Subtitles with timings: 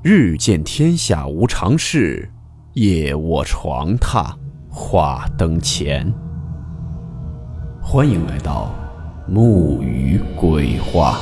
[0.00, 2.30] 日见天下无常事，
[2.74, 4.32] 夜卧床榻
[4.70, 6.08] 话灯前。
[7.82, 8.72] 欢迎来到
[9.26, 11.18] 木鱼鬼话。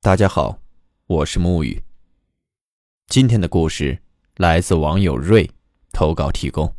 [0.00, 0.58] 大家好，
[1.06, 1.80] 我是木鱼。
[3.06, 4.00] 今天的故事
[4.36, 5.48] 来自网友瑞
[5.92, 6.74] 投稿提供。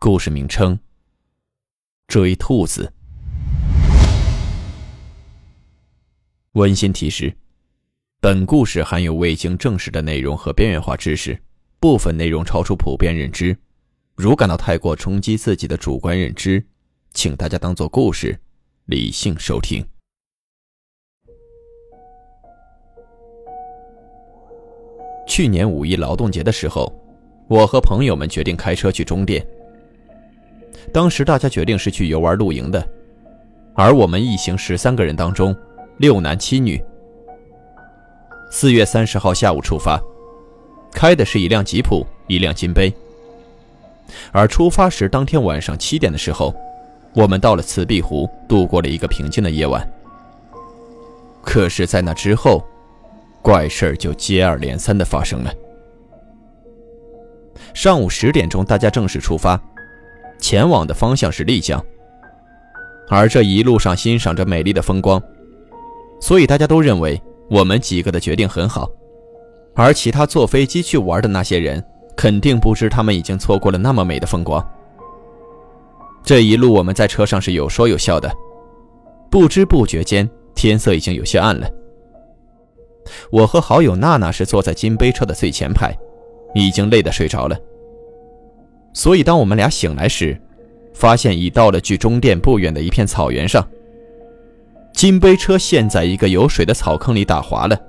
[0.00, 0.76] 故事名称。
[2.08, 2.90] 追兔子。
[6.52, 7.36] 温馨提示：
[8.18, 11.38] 本故事含有未经证实的内容和边缘化知识，
[11.78, 13.54] 部分内容超出普遍认知。
[14.16, 16.64] 如感到太过冲击自己的主观认知，
[17.12, 18.40] 请大家当做故事，
[18.86, 19.84] 理性收听。
[25.26, 26.90] 去年五一劳动节的时候，
[27.48, 29.46] 我和朋友们决定开车去中甸。
[30.92, 32.86] 当时大家决定是去游玩露营的，
[33.74, 35.54] 而我们一行十三个人当中，
[35.98, 36.82] 六男七女。
[38.50, 40.00] 四月三十号下午出发，
[40.92, 42.92] 开的是一辆吉普，一辆金杯。
[44.32, 46.54] 而出发时当天晚上七点的时候，
[47.14, 49.86] 我们到了慈碧湖，度过了一个平静的夜晚。
[51.42, 52.66] 可是，在那之后，
[53.42, 55.52] 怪事儿就接二连三的发生了。
[57.74, 59.60] 上午十点钟，大家正式出发。
[60.38, 61.84] 前往的方向是丽江，
[63.08, 65.22] 而这一路上欣赏着美丽的风光，
[66.20, 67.20] 所以大家都认为
[67.50, 68.88] 我们几个的决定很好。
[69.74, 71.84] 而其他坐飞机去玩的那些人，
[72.16, 74.64] 肯定不知他们已经错过了那么美的风光。
[76.24, 78.30] 这一路我们在车上是有说有笑的，
[79.30, 81.70] 不知不觉间天色已经有些暗了。
[83.30, 85.96] 我和好友娜娜是坐在金杯车的最前排，
[86.54, 87.56] 已经累得睡着了。
[88.98, 90.36] 所以，当我们俩醒来时，
[90.92, 93.64] 发现已到了距中甸不远的一片草原上。
[94.92, 97.80] 金杯车陷在一个有水的草坑里打滑了，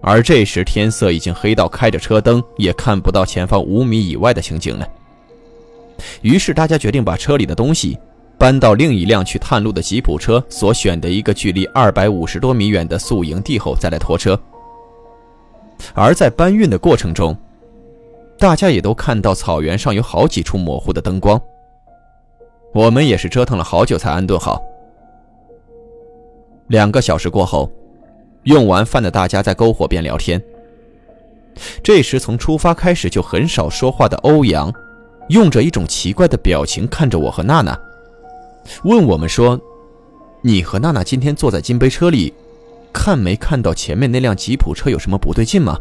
[0.00, 4.86] 而这时天色已经黑到开着车灯也看不到前方五米以外的情景了。
[6.22, 7.98] 于是大家决定把车里的东西
[8.38, 14.40] 搬到另一辆去探路的吉普车所选的一个距离二百五十多米远的宿营地后再来拖车。
[15.92, 17.36] 而在搬运的过程中，
[18.38, 21.40] 大家也都看到草原上有好几处模糊的灯光。
[22.72, 24.62] 我们也是折腾了好久才安顿好。
[26.68, 27.70] 两个小时过后，
[28.44, 30.40] 用完饭的大家在篝火边聊天。
[31.82, 34.72] 这时，从出发开始就很少说话的欧阳，
[35.30, 37.76] 用着一种奇怪的表情看着我和娜娜，
[38.84, 39.58] 问我们说
[40.42, 42.32] ：“你和娜娜今天坐在金杯车里，
[42.92, 45.76] 看没看到前面那辆吉普车有什么不对劲吗？”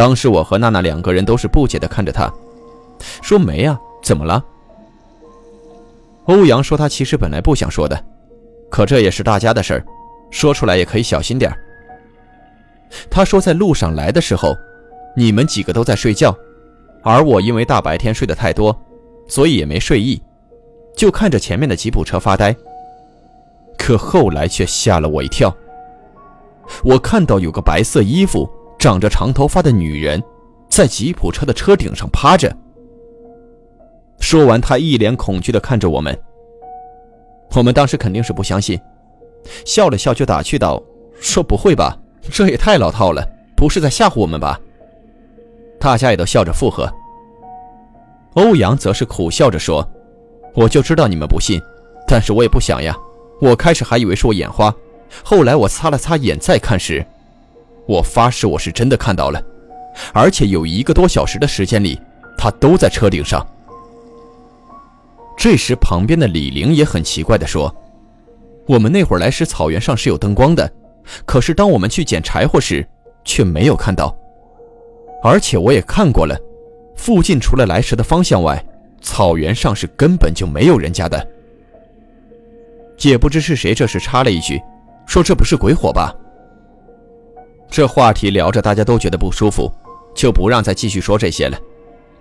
[0.00, 2.32] 当时我和娜娜两个人都是不解的看着他，
[3.20, 4.42] 说没啊，怎么了？
[6.24, 8.02] 欧阳说他其实本来不想说的，
[8.70, 9.84] 可这也是大家的事儿，
[10.30, 11.54] 说出来也可以小心点
[13.10, 14.56] 他说在路上来的时候，
[15.14, 16.34] 你们几个都在睡觉，
[17.02, 18.74] 而我因为大白天睡得太多，
[19.28, 20.18] 所以也没睡意，
[20.96, 22.56] 就看着前面的吉普车发呆。
[23.76, 25.54] 可后来却吓了我一跳，
[26.84, 28.50] 我看到有个白色衣服。
[28.80, 30.22] 长着长头发的女人，
[30.70, 32.50] 在吉普车的车顶上趴着。
[34.20, 36.18] 说完，她一脸恐惧地看着我们。
[37.54, 38.80] 我们当时肯定是不相信，
[39.66, 40.82] 笑了笑就打趣道
[41.20, 41.94] ：“说不会吧，
[42.32, 43.22] 这也太老套了，
[43.54, 44.58] 不是在吓唬我们吧？”
[45.78, 46.90] 大家也都笑着附和。
[48.32, 49.86] 欧阳则是苦笑着说
[50.56, 51.60] ：“我就知道你们不信，
[52.06, 52.96] 但是我也不想呀。
[53.42, 54.74] 我开始还以为是我眼花，
[55.22, 57.04] 后来我擦了擦眼再看时。”
[57.86, 59.42] 我发誓，我是真的看到了，
[60.12, 61.98] 而且有一个多小时的时间里，
[62.38, 63.44] 他都在车顶上。
[65.36, 67.74] 这时，旁边的李玲也很奇怪地说
[68.68, 70.70] ：“我们那会儿来时，草原上是有灯光的，
[71.24, 72.86] 可是当我们去捡柴火时，
[73.24, 74.14] 却没有看到。
[75.22, 76.38] 而且我也看过了，
[76.96, 78.62] 附近除了来时的方向外，
[79.00, 81.26] 草原上是根本就没有人家的。”
[83.00, 84.60] 也不知是谁这时插了一句，
[85.06, 86.14] 说：“这不是鬼火吧？”
[87.70, 89.70] 这话题聊着，大家都觉得不舒服，
[90.14, 91.56] 就不让再继续说这些了，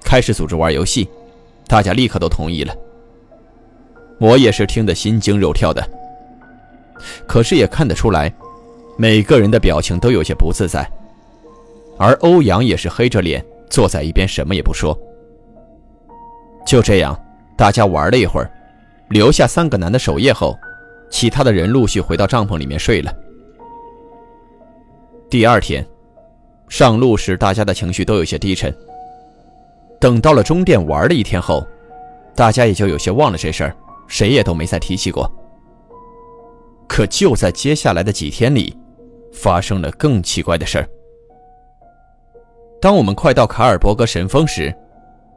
[0.03, 1.09] 开始组织玩游戏。
[1.67, 2.73] 大家立刻都同意了。
[4.19, 5.87] 我也是听得心惊肉跳的，
[7.27, 8.31] 可是也看得出来，
[8.97, 10.87] 每个人的表情都有些不自在。
[11.97, 14.97] 而欧阳也是黑着脸坐在一边，什么也不说。
[16.65, 17.19] 就这样，
[17.57, 18.51] 大家玩了一会儿，
[19.09, 20.57] 留下三个男的守夜后，
[21.09, 23.11] 其他的人陆续回到帐篷里面睡了。
[25.29, 25.85] 第二天，
[26.69, 28.75] 上路时大家的情绪都有些低沉。
[29.99, 31.63] 等到了中甸玩了一天后，
[32.33, 33.75] 大家也就有些忘了这事儿，
[34.07, 35.31] 谁也都没再提起过。
[36.87, 38.75] 可就在接下来的几天里，
[39.31, 40.89] 发生了更奇怪的事儿。
[42.81, 44.73] 当我们快到卡尔伯格神峰时，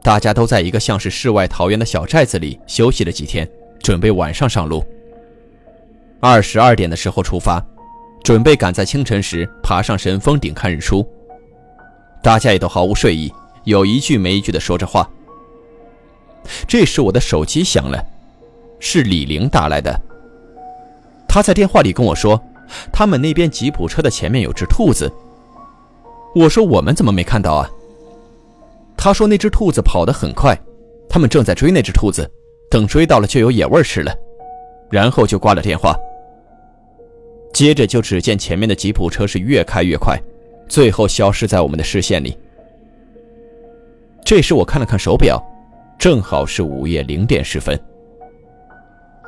[0.01, 3.47] 大家都在一个像是世外桃源的小寨子里休息了几天，
[3.79, 4.83] 准备晚上上路。
[6.19, 7.63] 二十二点的时候出发，
[8.23, 11.05] 准备赶在清晨时爬上神峰顶看日出。
[12.23, 13.31] 大家也都毫无睡意，
[13.65, 15.07] 有一句没一句的说着话。
[16.65, 18.01] 这时我的手机响了，
[18.79, 19.99] 是李玲打来的。
[21.27, 22.41] 他在电话里跟我说，
[22.93, 25.11] 他们那边吉普车的前面有只兔子。
[26.33, 27.69] 我说我们怎么没看到啊？
[28.95, 30.57] 他说那只兔子跑得很快，
[31.09, 32.29] 他们正在追那只兔子，
[32.69, 34.15] 等追到了就有野味吃了，
[34.89, 35.93] 然后就挂了电话。
[37.53, 40.19] 接着就只见前面的吉普车是越开越快，
[40.67, 42.35] 最后消失在我们的视线里。
[44.25, 45.41] 这时我看了看手表，
[45.99, 47.79] 正好是午夜零点十分。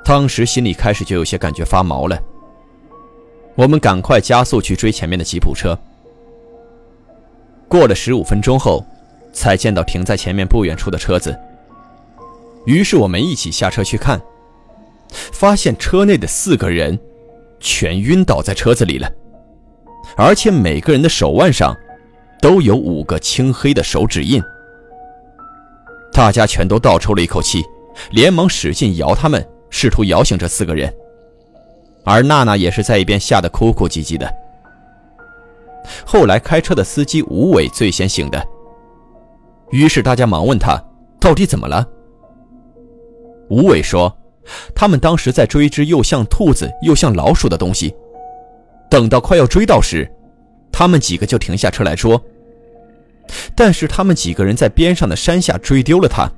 [0.04, 2.19] 当时心里开始就有些感觉发毛了。
[3.56, 5.78] 我们赶快加速去追前面的吉普车。
[7.68, 8.83] 过了十五分钟后，
[9.33, 11.38] 才见到停在前面不远处的车子。
[12.66, 14.19] 于是我们一起下车去看，
[15.10, 17.00] 发现车内的四个人
[17.60, 19.12] 全晕倒在车子里了，
[20.18, 21.75] 而且每个人的手腕上
[22.42, 24.42] 都有五个青黑的手指印。
[26.12, 27.63] 大家全都倒抽了一口气，
[28.12, 29.46] 连忙使劲摇他们。
[29.72, 30.94] 试图摇醒这四个人，
[32.06, 34.34] 而娜娜也是在一边吓得哭哭唧唧的。
[36.06, 38.42] 后来开车的司机吴伟最先醒的，
[39.72, 40.81] 于是大家忙问他
[41.19, 41.86] 到底怎么了。
[43.50, 44.16] 吴伟说，
[44.74, 47.94] 他们当时在追一只又像兔子又像老鼠的东西，
[48.89, 50.09] 等到快要追到时，
[50.71, 52.21] 他们几个就停下车来说，
[53.56, 56.30] 但是他们几个人在边上的山下追丢了它。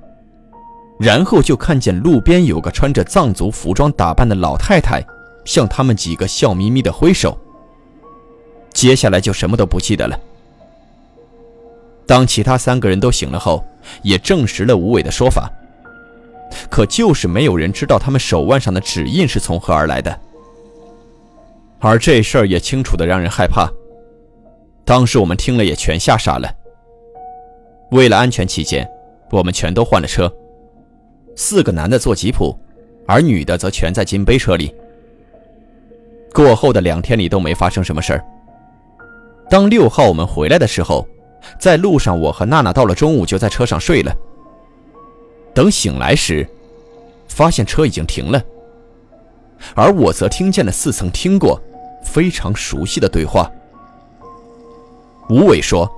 [0.99, 5.05] 然后就看见路边有个穿着藏族服装打扮的老太太，
[5.45, 7.37] 向他们几个笑眯眯的挥手。
[8.73, 10.19] 接下来就什么都不记得了。
[12.07, 13.63] 当其他三个人都醒了后，
[14.01, 15.51] 也证实了吴伟的说法。
[16.69, 20.19] 可就是没有人知道他们手腕上的指印是从何而来的。
[21.79, 23.69] 而这事儿也清楚的让人害怕。
[24.83, 26.49] 当时我们听了也全吓傻了。
[27.91, 28.89] 为了安全起见，
[29.29, 30.31] 我们全都换了车。
[31.35, 32.57] 四个男的坐吉普，
[33.05, 34.73] 而女的则全在金杯车里。
[36.33, 38.25] 过后的两天里都没发生什么事儿。
[39.49, 41.07] 当六号我们回来的时候，
[41.59, 44.15] 在路上我和娜娜到了中午就在车上睡了。
[45.57, 46.47] 等醒来时，
[47.27, 48.39] 发现车已经停了，
[49.73, 51.59] 而我则听见了似曾听过、
[52.03, 53.51] 非常熟悉的对话。
[55.29, 55.91] 吴伟说：“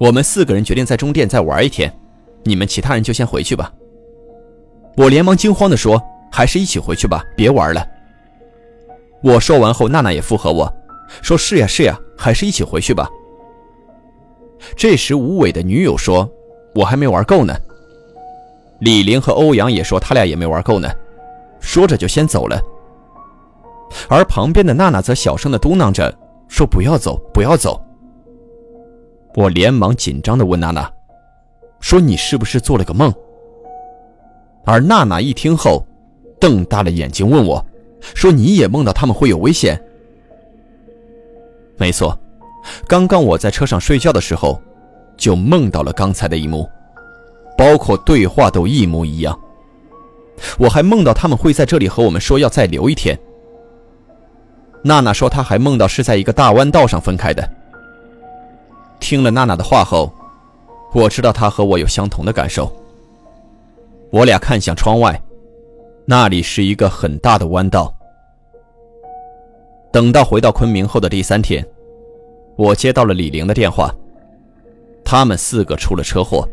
[0.00, 1.94] 我们四个人决定在中店再玩一天，
[2.44, 3.70] 你们其他人就先回去吧。”
[4.96, 6.02] 我连忙惊慌地说
[6.32, 7.86] ：“还是一起回去吧，别玩了。”
[9.22, 10.74] 我说完后，娜娜也附和我
[11.20, 13.06] 说：“是呀，是呀，还是一起回去吧。”
[14.74, 16.26] 这时，吴伟的女友说
[16.74, 17.54] ：“我还没玩够呢。”
[18.80, 20.88] 李玲和欧阳也说：“他俩也没玩够呢。”
[21.60, 22.60] 说着就先走了。
[24.08, 26.12] 而旁边的娜娜则小声的嘟囔着
[26.48, 27.80] 说：“不要走，不要走。”
[29.34, 30.90] 我连忙紧张的问娜娜
[31.80, 33.12] ：“说你是不是做了个梦？”
[34.66, 35.86] 而娜娜一听后，
[36.40, 37.64] 瞪大了眼睛问我
[38.00, 39.80] ：“说你也梦到他们会有危险？”
[41.76, 42.16] 没错，
[42.86, 44.60] 刚刚我在车上睡觉的时候，
[45.16, 46.68] 就梦到了刚才的一幕，
[47.56, 49.38] 包括对话都一模一样。
[50.58, 53.18] 我还梦到他们会在这里和我们说要再留一天。
[54.82, 57.48] 娜娜说她还梦到是在一个大弯道上分开的。
[59.00, 60.12] 听了娜娜的话后，
[60.92, 62.70] 我知道她和我有相同的感受。
[64.10, 65.20] 我俩看向窗外，
[66.04, 67.94] 那里是一个很大的弯道。
[69.90, 71.64] 等到回到昆明后的第三天，
[72.56, 73.94] 我接到了李玲的电话。
[75.04, 76.48] 他们四个出了车祸，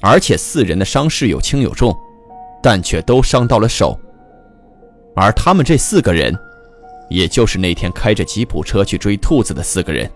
[0.00, 1.94] 而且四人的伤势有轻有重，
[2.62, 3.98] 但却都伤到了手。
[5.14, 6.34] 而他们这四个人，
[7.08, 10.10] 也就是那天开着吉普车去追兔子的四个人。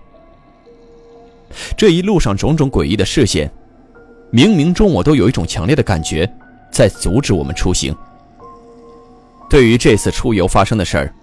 [1.77, 3.51] 这一路上种种诡异的事件。
[4.33, 6.29] 冥冥中，我都有一种强烈的感觉，
[6.73, 7.95] 在阻止我们出行。
[9.49, 11.15] 对于这次出游发生的事儿，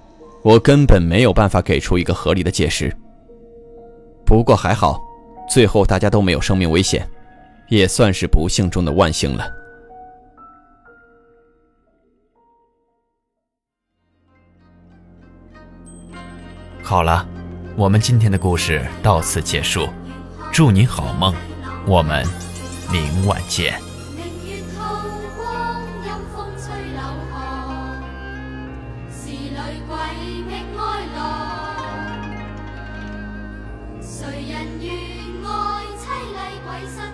[0.44, 2.96] 我根本没有办法给出一个合理的解释。
[4.26, 4.98] 不过还好，
[5.50, 7.06] 最后大家都没有生命危险，
[7.72, 9.50] 也算是不幸中的万幸了。
[16.84, 17.26] 好了，
[17.78, 19.88] 我们今天的故事到此结束，
[20.52, 21.34] 祝你好梦，
[21.88, 22.28] 我们
[22.92, 23.80] 明晚见。
[34.04, 34.94] 谁人愿
[35.46, 37.11] 爱凄厉鬼神？